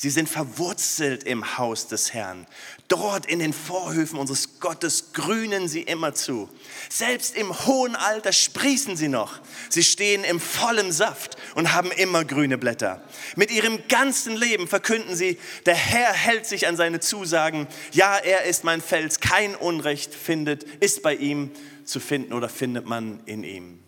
[0.00, 2.46] Sie sind verwurzelt im Haus des Herrn.
[2.86, 6.48] Dort in den Vorhöfen unseres Gottes grünen sie immer zu.
[6.88, 9.40] Selbst im hohen Alter sprießen sie noch.
[9.68, 13.02] Sie stehen im vollen Saft und haben immer grüne Blätter.
[13.34, 17.66] Mit ihrem ganzen Leben verkünden sie, der Herr hält sich an seine Zusagen.
[17.90, 19.18] Ja, er ist mein Fels.
[19.18, 21.50] Kein Unrecht findet, ist bei ihm
[21.84, 23.80] zu finden oder findet man in ihm.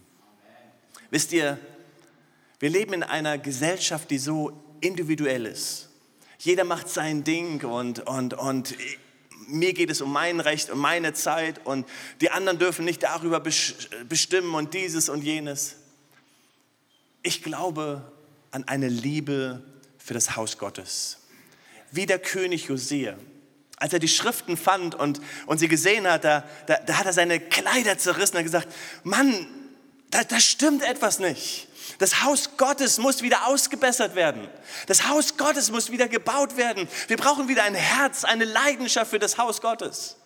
[1.11, 1.57] Wisst ihr,
[2.61, 5.89] wir leben in einer Gesellschaft, die so individuell ist.
[6.39, 8.75] Jeder macht sein Ding und, und, und
[9.47, 11.89] mir geht es um mein Recht und meine Zeit und
[12.21, 15.77] die anderen dürfen nicht darüber bestimmen und dieses und jenes.
[17.23, 18.13] Ich glaube
[18.51, 19.63] an eine Liebe
[19.99, 21.19] für das Haus Gottes.
[21.91, 23.17] Wie der König Josia.
[23.77, 27.15] Als er die Schriften fand und, und sie gesehen hat, da, da, da hat er
[27.15, 28.69] seine Kleider zerrissen und gesagt,
[29.03, 29.47] Mann,
[30.11, 31.69] da, da stimmt etwas nicht.
[31.99, 34.49] Das Haus Gottes muss wieder ausgebessert werden.
[34.87, 36.89] Das Haus Gottes muss wieder gebaut werden.
[37.09, 40.17] Wir brauchen wieder ein Herz, eine Leidenschaft für das Haus Gottes.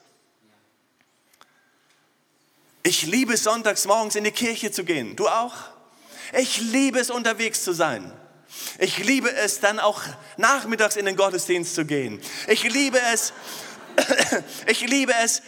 [2.83, 5.17] Ich liebe es, sonntags morgens in die Kirche zu gehen.
[5.17, 5.55] Du auch?
[6.39, 8.13] Ich liebe es, unterwegs zu sein.
[8.79, 10.03] Ich liebe es, dann auch
[10.37, 12.21] nachmittags in den Gottesdienst zu gehen.
[12.47, 13.33] Ich liebe es,
[14.67, 15.43] ich liebe es,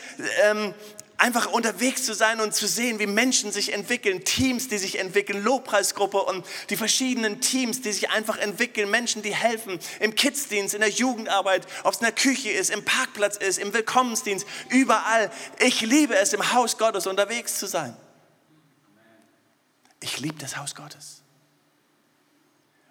[0.45, 0.75] ähm,
[1.19, 5.43] einfach unterwegs zu sein und zu sehen, wie Menschen sich entwickeln, Teams, die sich entwickeln,
[5.43, 10.81] Lobpreisgruppe und die verschiedenen Teams, die sich einfach entwickeln, Menschen, die helfen im Kidsdienst, in
[10.81, 15.31] der Jugendarbeit, ob es in der Küche ist, im Parkplatz ist, im Willkommensdienst, überall.
[15.59, 17.97] Ich liebe es, im Haus Gottes unterwegs zu sein.
[20.01, 21.23] Ich liebe das Haus Gottes.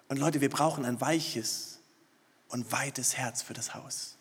[0.08, 1.80] Und Leute, wir brauchen ein weiches
[2.48, 4.15] und weites Herz für das Haus.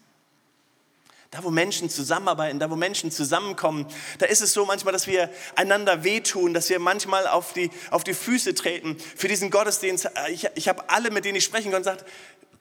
[1.36, 3.88] Da, wo Menschen zusammenarbeiten, da, wo Menschen zusammenkommen,
[4.20, 8.06] da ist es so manchmal, dass wir einander wehtun, dass wir manchmal auf die, auf
[8.06, 8.96] die Füße treten.
[9.18, 12.10] Für diesen Gottesdienst, äh, ich, ich habe alle, mit denen ich sprechen konnte, gesagt,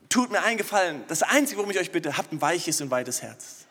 [0.08, 1.04] tut mir eingefallen.
[1.06, 3.66] Das Einzige, worum ich euch bitte, habt ein weiches und weites Herz.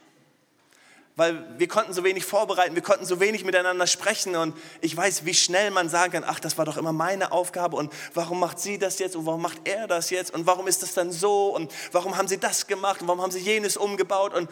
[1.17, 5.25] Weil wir konnten so wenig vorbereiten, wir konnten so wenig miteinander sprechen und ich weiß,
[5.25, 8.57] wie schnell man sagen kann, ach, das war doch immer meine Aufgabe und warum macht
[8.57, 11.53] sie das jetzt und warum macht er das jetzt und warum ist das dann so
[11.53, 14.49] und warum haben sie das gemacht und warum haben sie jenes umgebaut und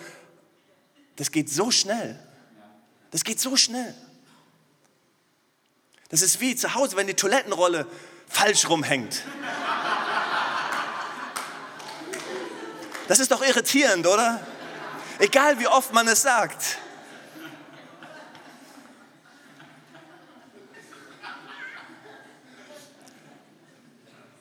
[1.21, 2.17] das geht so schnell.
[3.11, 3.93] Das geht so schnell.
[6.09, 7.85] Das ist wie zu Hause, wenn die Toilettenrolle
[8.27, 9.21] falsch rumhängt.
[13.07, 14.43] Das ist doch irritierend, oder?
[15.19, 16.79] Egal wie oft man es sagt.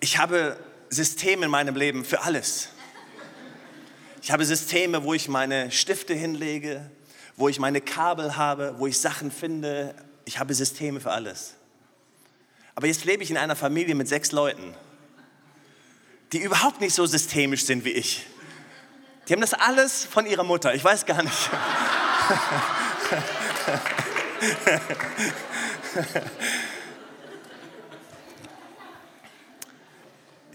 [0.00, 2.70] Ich habe Systeme in meinem Leben für alles.
[4.22, 6.90] Ich habe Systeme, wo ich meine Stifte hinlege,
[7.36, 9.94] wo ich meine Kabel habe, wo ich Sachen finde.
[10.26, 11.54] Ich habe Systeme für alles.
[12.74, 14.74] Aber jetzt lebe ich in einer Familie mit sechs Leuten,
[16.32, 18.26] die überhaupt nicht so systemisch sind wie ich.
[19.26, 20.74] Die haben das alles von ihrer Mutter.
[20.74, 21.34] Ich weiß gar nicht.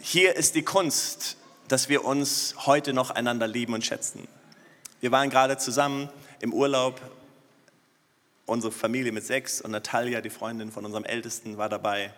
[0.01, 4.27] Hier ist die Kunst dass wir uns heute noch einander lieben und schätzen.
[5.01, 7.01] Wir waren gerade zusammen im Urlaub,
[8.45, 12.13] unsere Familie mit sechs und Natalia, die Freundin von unserem Ältesten, war dabei.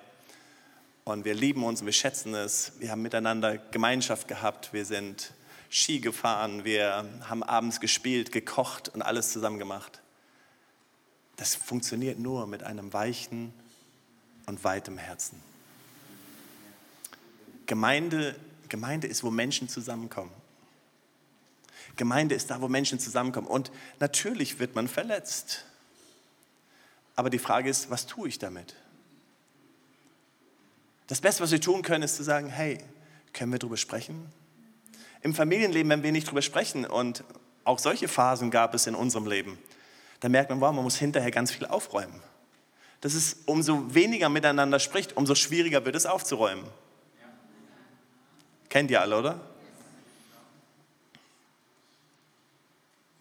[1.06, 2.74] Und wir lieben uns und wir schätzen es.
[2.80, 4.74] Wir haben miteinander Gemeinschaft gehabt.
[4.74, 5.32] Wir sind
[5.70, 6.66] Ski gefahren.
[6.66, 10.02] Wir haben abends gespielt, gekocht und alles zusammen gemacht.
[11.38, 13.54] Das funktioniert nur mit einem weichen
[14.48, 15.42] und weitem Herzen.
[17.68, 18.36] Gemeinde,
[18.70, 20.32] Gemeinde ist, wo Menschen zusammenkommen.
[21.96, 23.48] Gemeinde ist da, wo Menschen zusammenkommen.
[23.48, 25.66] Und natürlich wird man verletzt.
[27.16, 28.76] Aber die Frage ist, was tue ich damit?
[31.08, 32.78] Das Beste, was wir tun können, ist zu sagen, hey,
[33.34, 34.32] können wir darüber sprechen?
[35.22, 37.24] Im Familienleben, wenn wir nicht darüber sprechen, und
[37.64, 39.58] auch solche Phasen gab es in unserem Leben,
[40.20, 42.22] dann merkt man, wow, man muss hinterher ganz viel aufräumen.
[43.02, 46.66] Das ist, umso weniger miteinander spricht, umso schwieriger wird es aufzuräumen.
[48.70, 49.40] Kennt ihr alle, oder?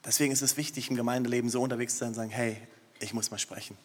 [0.05, 2.57] Deswegen ist es wichtig, im Gemeindeleben so unterwegs zu sein und sagen, hey,
[3.01, 3.77] ich muss mal sprechen.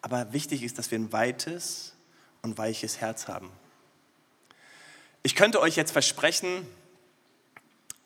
[0.00, 1.92] Aber wichtig ist, dass wir ein weites
[2.42, 3.50] und weiches Herz haben.
[5.24, 6.66] Ich könnte euch jetzt versprechen,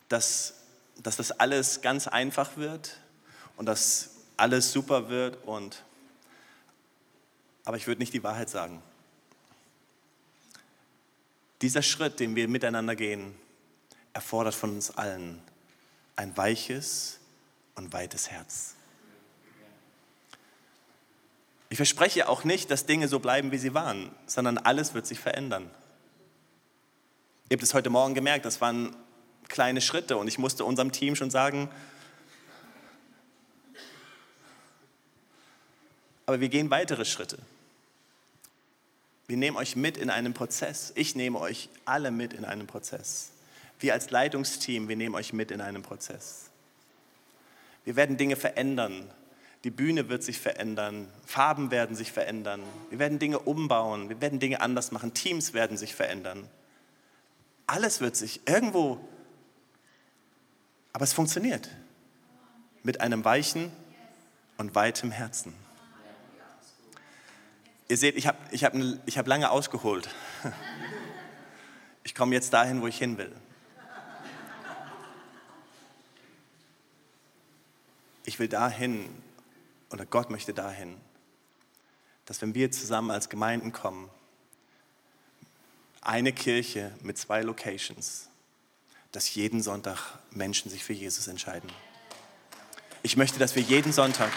[0.09, 0.55] dass,
[1.03, 2.97] dass das alles ganz einfach wird
[3.57, 5.85] und dass alles super wird und
[7.65, 8.83] aber ich würde nicht die Wahrheit sagen.
[11.63, 13.35] Dieser Schritt, den wir miteinander gehen,
[14.13, 15.41] erfordert von uns allen
[16.17, 17.21] ein weiches
[17.77, 18.75] und weites Herz.
[21.71, 25.21] Ich verspreche auch nicht, dass Dinge so bleiben, wie sie waren, sondern alles wird sich
[25.21, 25.71] verändern.
[27.49, 28.95] Ihr habt es heute Morgen gemerkt, das waren
[29.49, 31.71] kleine Schritte und ich musste unserem Team schon sagen,
[36.27, 37.39] aber wir gehen weitere Schritte.
[39.33, 40.93] Wir nehmen euch mit in einen Prozess.
[40.95, 43.31] Ich nehme euch alle mit in einen Prozess.
[43.81, 46.51] Wir als Leitungsteam, wir nehmen euch mit in einen Prozess.
[47.87, 49.11] Wir werden Dinge verändern.
[49.65, 51.09] Die Bühne wird sich verändern.
[51.25, 52.63] Farben werden sich verändern.
[52.91, 54.11] Wir werden Dinge umbauen.
[54.11, 55.15] Wir werden Dinge anders machen.
[55.15, 56.47] Teams werden sich verändern.
[57.67, 59.01] Alles wird sich irgendwo,
[60.93, 61.71] aber es funktioniert.
[62.83, 63.73] Mit einem weichen
[64.59, 65.55] und weitem Herzen.
[67.93, 68.73] Ihr seht, ich habe ich hab,
[69.05, 70.09] ich hab lange ausgeholt.
[72.05, 73.33] Ich komme jetzt dahin, wo ich hin will.
[78.25, 79.09] Ich will dahin,
[79.91, 80.97] oder Gott möchte dahin,
[82.25, 84.11] dass wenn wir zusammen als Gemeinden kommen,
[86.01, 88.29] eine Kirche mit zwei Locations,
[89.13, 91.71] dass jeden Sonntag Menschen sich für Jesus entscheiden.
[93.05, 94.33] Ich möchte, dass wir jeden Sonntag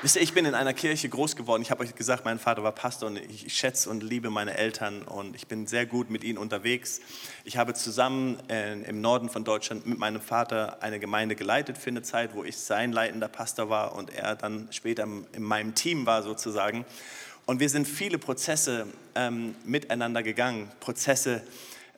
[0.00, 1.60] Wisst ihr, ich bin in einer Kirche groß geworden.
[1.60, 5.02] Ich habe euch gesagt, mein Vater war Pastor und ich schätze und liebe meine Eltern
[5.02, 7.00] und ich bin sehr gut mit ihnen unterwegs.
[7.42, 11.90] Ich habe zusammen äh, im Norden von Deutschland mit meinem Vater eine Gemeinde geleitet für
[11.90, 16.06] eine Zeit, wo ich sein leitender Pastor war und er dann später in meinem Team
[16.06, 16.84] war sozusagen.
[17.46, 21.42] Und wir sind viele Prozesse ähm, miteinander gegangen, Prozesse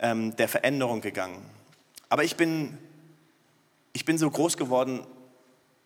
[0.01, 1.43] ähm, der Veränderung gegangen.
[2.09, 2.79] Aber ich bin,
[3.93, 5.01] ich bin so groß geworden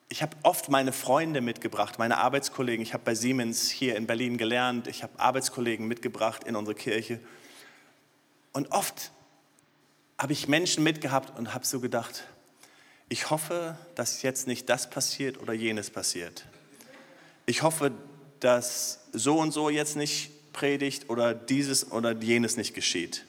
[0.08, 2.82] ich habe oft meine Freunde mitgebracht, meine Arbeitskollegen.
[2.82, 4.86] Ich habe bei Siemens hier in Berlin gelernt.
[4.86, 7.20] Ich habe Arbeitskollegen mitgebracht in unsere Kirche.
[8.52, 9.10] Und oft
[10.18, 12.24] habe ich Menschen mitgehabt und habe so gedacht,
[13.08, 16.44] ich hoffe, dass jetzt nicht das passiert oder jenes passiert.
[17.46, 17.92] Ich hoffe,
[18.40, 23.24] dass so und so jetzt nicht predigt oder dieses oder jenes nicht geschieht.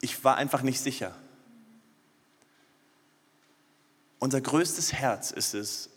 [0.00, 1.14] Ich war einfach nicht sicher.
[4.24, 5.90] Unser größtes Herz ist es,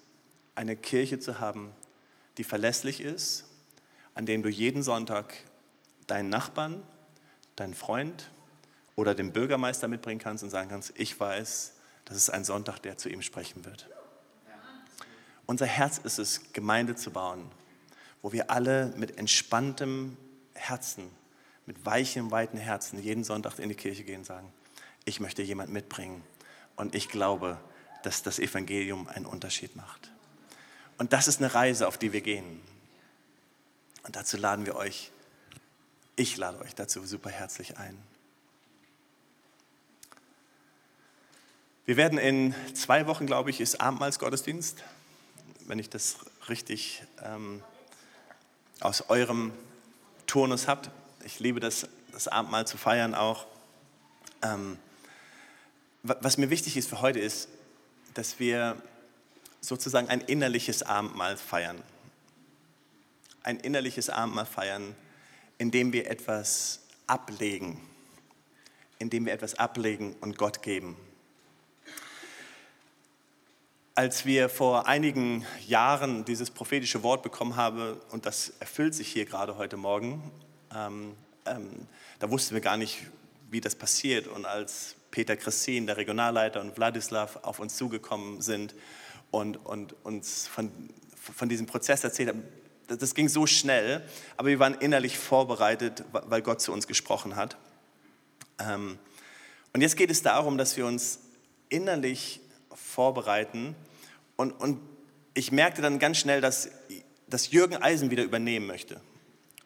[0.54, 1.72] eine Kirche zu haben,
[2.38, 3.46] die verlässlich ist,
[4.16, 5.34] an dem du jeden Sonntag
[6.08, 6.84] deinen Nachbarn,
[7.56, 8.30] deinen Freund
[8.98, 12.98] oder den Bürgermeister mitbringen kannst und sagen kannst, ich weiß, das ist ein Sonntag, der
[12.98, 13.90] zu ihm sprechen wird.
[15.46, 17.50] Unser Herz ist es, Gemeinde zu bauen,
[18.22, 20.18] wo wir alle mit entspanntem
[20.54, 21.10] Herzen,
[21.66, 24.52] mit weichem, weiten Herzen jeden Sonntag in die Kirche gehen und sagen,
[25.06, 26.24] ich möchte jemand mitbringen
[26.76, 27.58] und ich glaube,
[28.08, 30.12] dass das Evangelium einen Unterschied macht.
[30.98, 32.62] Und das ist eine Reise, auf die wir gehen.
[34.04, 35.12] Und dazu laden wir euch,
[36.16, 38.02] ich lade euch dazu super herzlich ein.
[41.86, 44.82] Wir werden in zwei Wochen, glaube ich, ist Abendmahlsgottesdienst,
[45.66, 46.16] wenn ich das
[46.48, 47.62] richtig ähm,
[48.80, 49.52] aus eurem
[50.28, 50.92] Turnus habt.
[51.26, 53.48] Ich liebe das, das Abendmahl zu feiern auch.
[54.42, 54.80] Ähm,
[56.04, 57.50] was mir wichtig ist für heute ist,
[58.18, 58.82] dass wir
[59.62, 61.82] sozusagen ein innerliches Abendmahl feiern.
[63.44, 64.96] Ein innerliches Abendmahl feiern,
[65.58, 67.80] indem wir etwas ablegen,
[69.00, 70.98] indem wir etwas ablegen und Gott geben.
[73.98, 79.26] als wir vor einigen Jahren dieses prophetische Wort bekommen haben, und das erfüllt sich hier
[79.26, 80.22] gerade heute Morgen,
[80.72, 81.16] ähm,
[81.48, 81.88] ähm,
[82.20, 83.00] da wussten wir gar nicht,
[83.50, 84.28] wie das passiert.
[84.28, 88.76] Und als Peter Christin, der Regionalleiter, und Wladislav auf uns zugekommen sind
[89.32, 90.72] und, und uns von,
[91.16, 92.44] von diesem Prozess erzählt haben,
[92.88, 94.02] das ging so schnell,
[94.38, 97.58] aber wir waren innerlich vorbereitet, weil Gott zu uns gesprochen hat.
[98.60, 98.98] Ähm,
[99.74, 101.20] und jetzt geht es darum, dass wir uns
[101.70, 102.40] innerlich
[102.74, 103.76] vorbereiten.
[104.38, 104.80] Und, und
[105.34, 106.70] ich merkte dann ganz schnell, dass,
[107.28, 109.02] dass Jürgen Eisen wieder übernehmen möchte.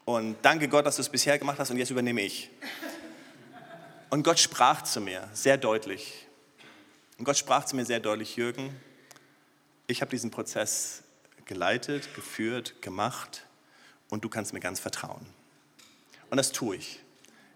[0.04, 2.50] Und danke Gott, dass du es bisher gemacht hast und jetzt übernehme ich.
[4.12, 6.28] Und Gott sprach zu mir sehr deutlich.
[7.18, 8.76] Und Gott sprach zu mir sehr deutlich, Jürgen,
[9.88, 11.04] ich habe diesen Prozess
[11.46, 13.48] geleitet, geführt, gemacht
[14.10, 15.26] und du kannst mir ganz vertrauen.
[16.30, 17.00] Und das tue ich.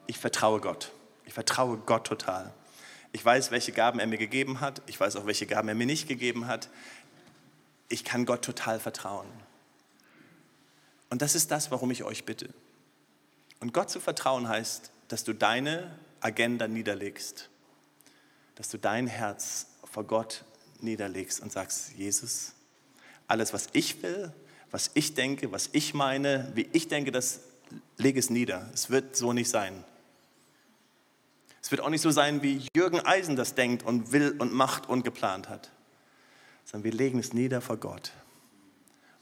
[0.07, 0.93] Ich vertraue Gott.
[1.25, 2.53] Ich vertraue Gott total.
[3.11, 4.81] Ich weiß, welche Gaben er mir gegeben hat.
[4.87, 6.69] Ich weiß auch, welche Gaben er mir nicht gegeben hat.
[7.89, 9.27] Ich kann Gott total vertrauen.
[11.09, 12.47] Und das ist das, warum ich euch bitte.
[13.59, 17.49] Und Gott zu vertrauen heißt, dass du deine Agenda niederlegst,
[18.55, 20.43] dass du dein Herz vor Gott
[20.81, 22.53] niederlegst und sagst, Jesus,
[23.27, 24.33] alles, was ich will,
[24.71, 27.41] was ich denke, was ich meine, wie ich denke, das
[27.97, 28.69] lege es nieder.
[28.73, 29.83] Es wird so nicht sein.
[31.61, 34.89] Es wird auch nicht so sein, wie Jürgen Eisen das denkt und will und macht
[34.89, 35.71] und geplant hat,
[36.63, 38.11] sondern wir legen es nieder vor Gott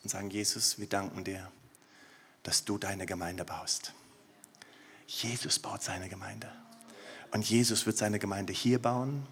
[0.03, 1.51] und sagen, Jesus, wir danken dir,
[2.43, 3.93] dass du deine Gemeinde baust.
[5.05, 6.49] Jesus baut seine Gemeinde.
[7.33, 9.25] Und Jesus wird seine Gemeinde hier bauen,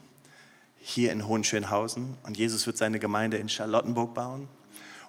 [0.80, 2.18] hier in Hohenschönhausen.
[2.24, 4.50] Und Jesus wird seine Gemeinde in Charlottenburg bauen.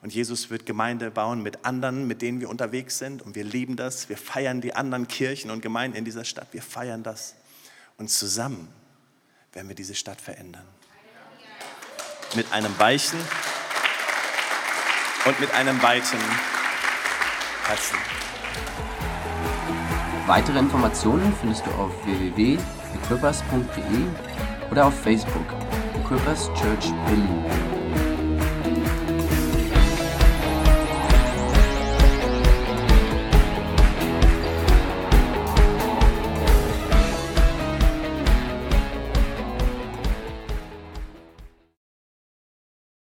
[0.03, 3.23] Und Jesus wird Gemeinde bauen mit anderen, mit denen wir unterwegs sind.
[3.23, 4.11] Und wir lieben das.
[4.11, 6.49] Wir feiern die anderen Kirchen und Gemeinden in dieser Stadt.
[6.53, 7.35] Wir feiern das.
[7.97, 8.69] Und zusammen
[9.55, 10.67] werden wir diese Stadt verändern.
[12.35, 13.19] Mit einem weichen
[15.25, 16.19] und mit einem weiten
[17.65, 17.97] Herzen.
[20.27, 21.93] Weitere Informationen findest du auf
[22.93, 25.47] www.equippers.de oder auf Facebook
[25.95, 27.72] Equippers Church Berlin.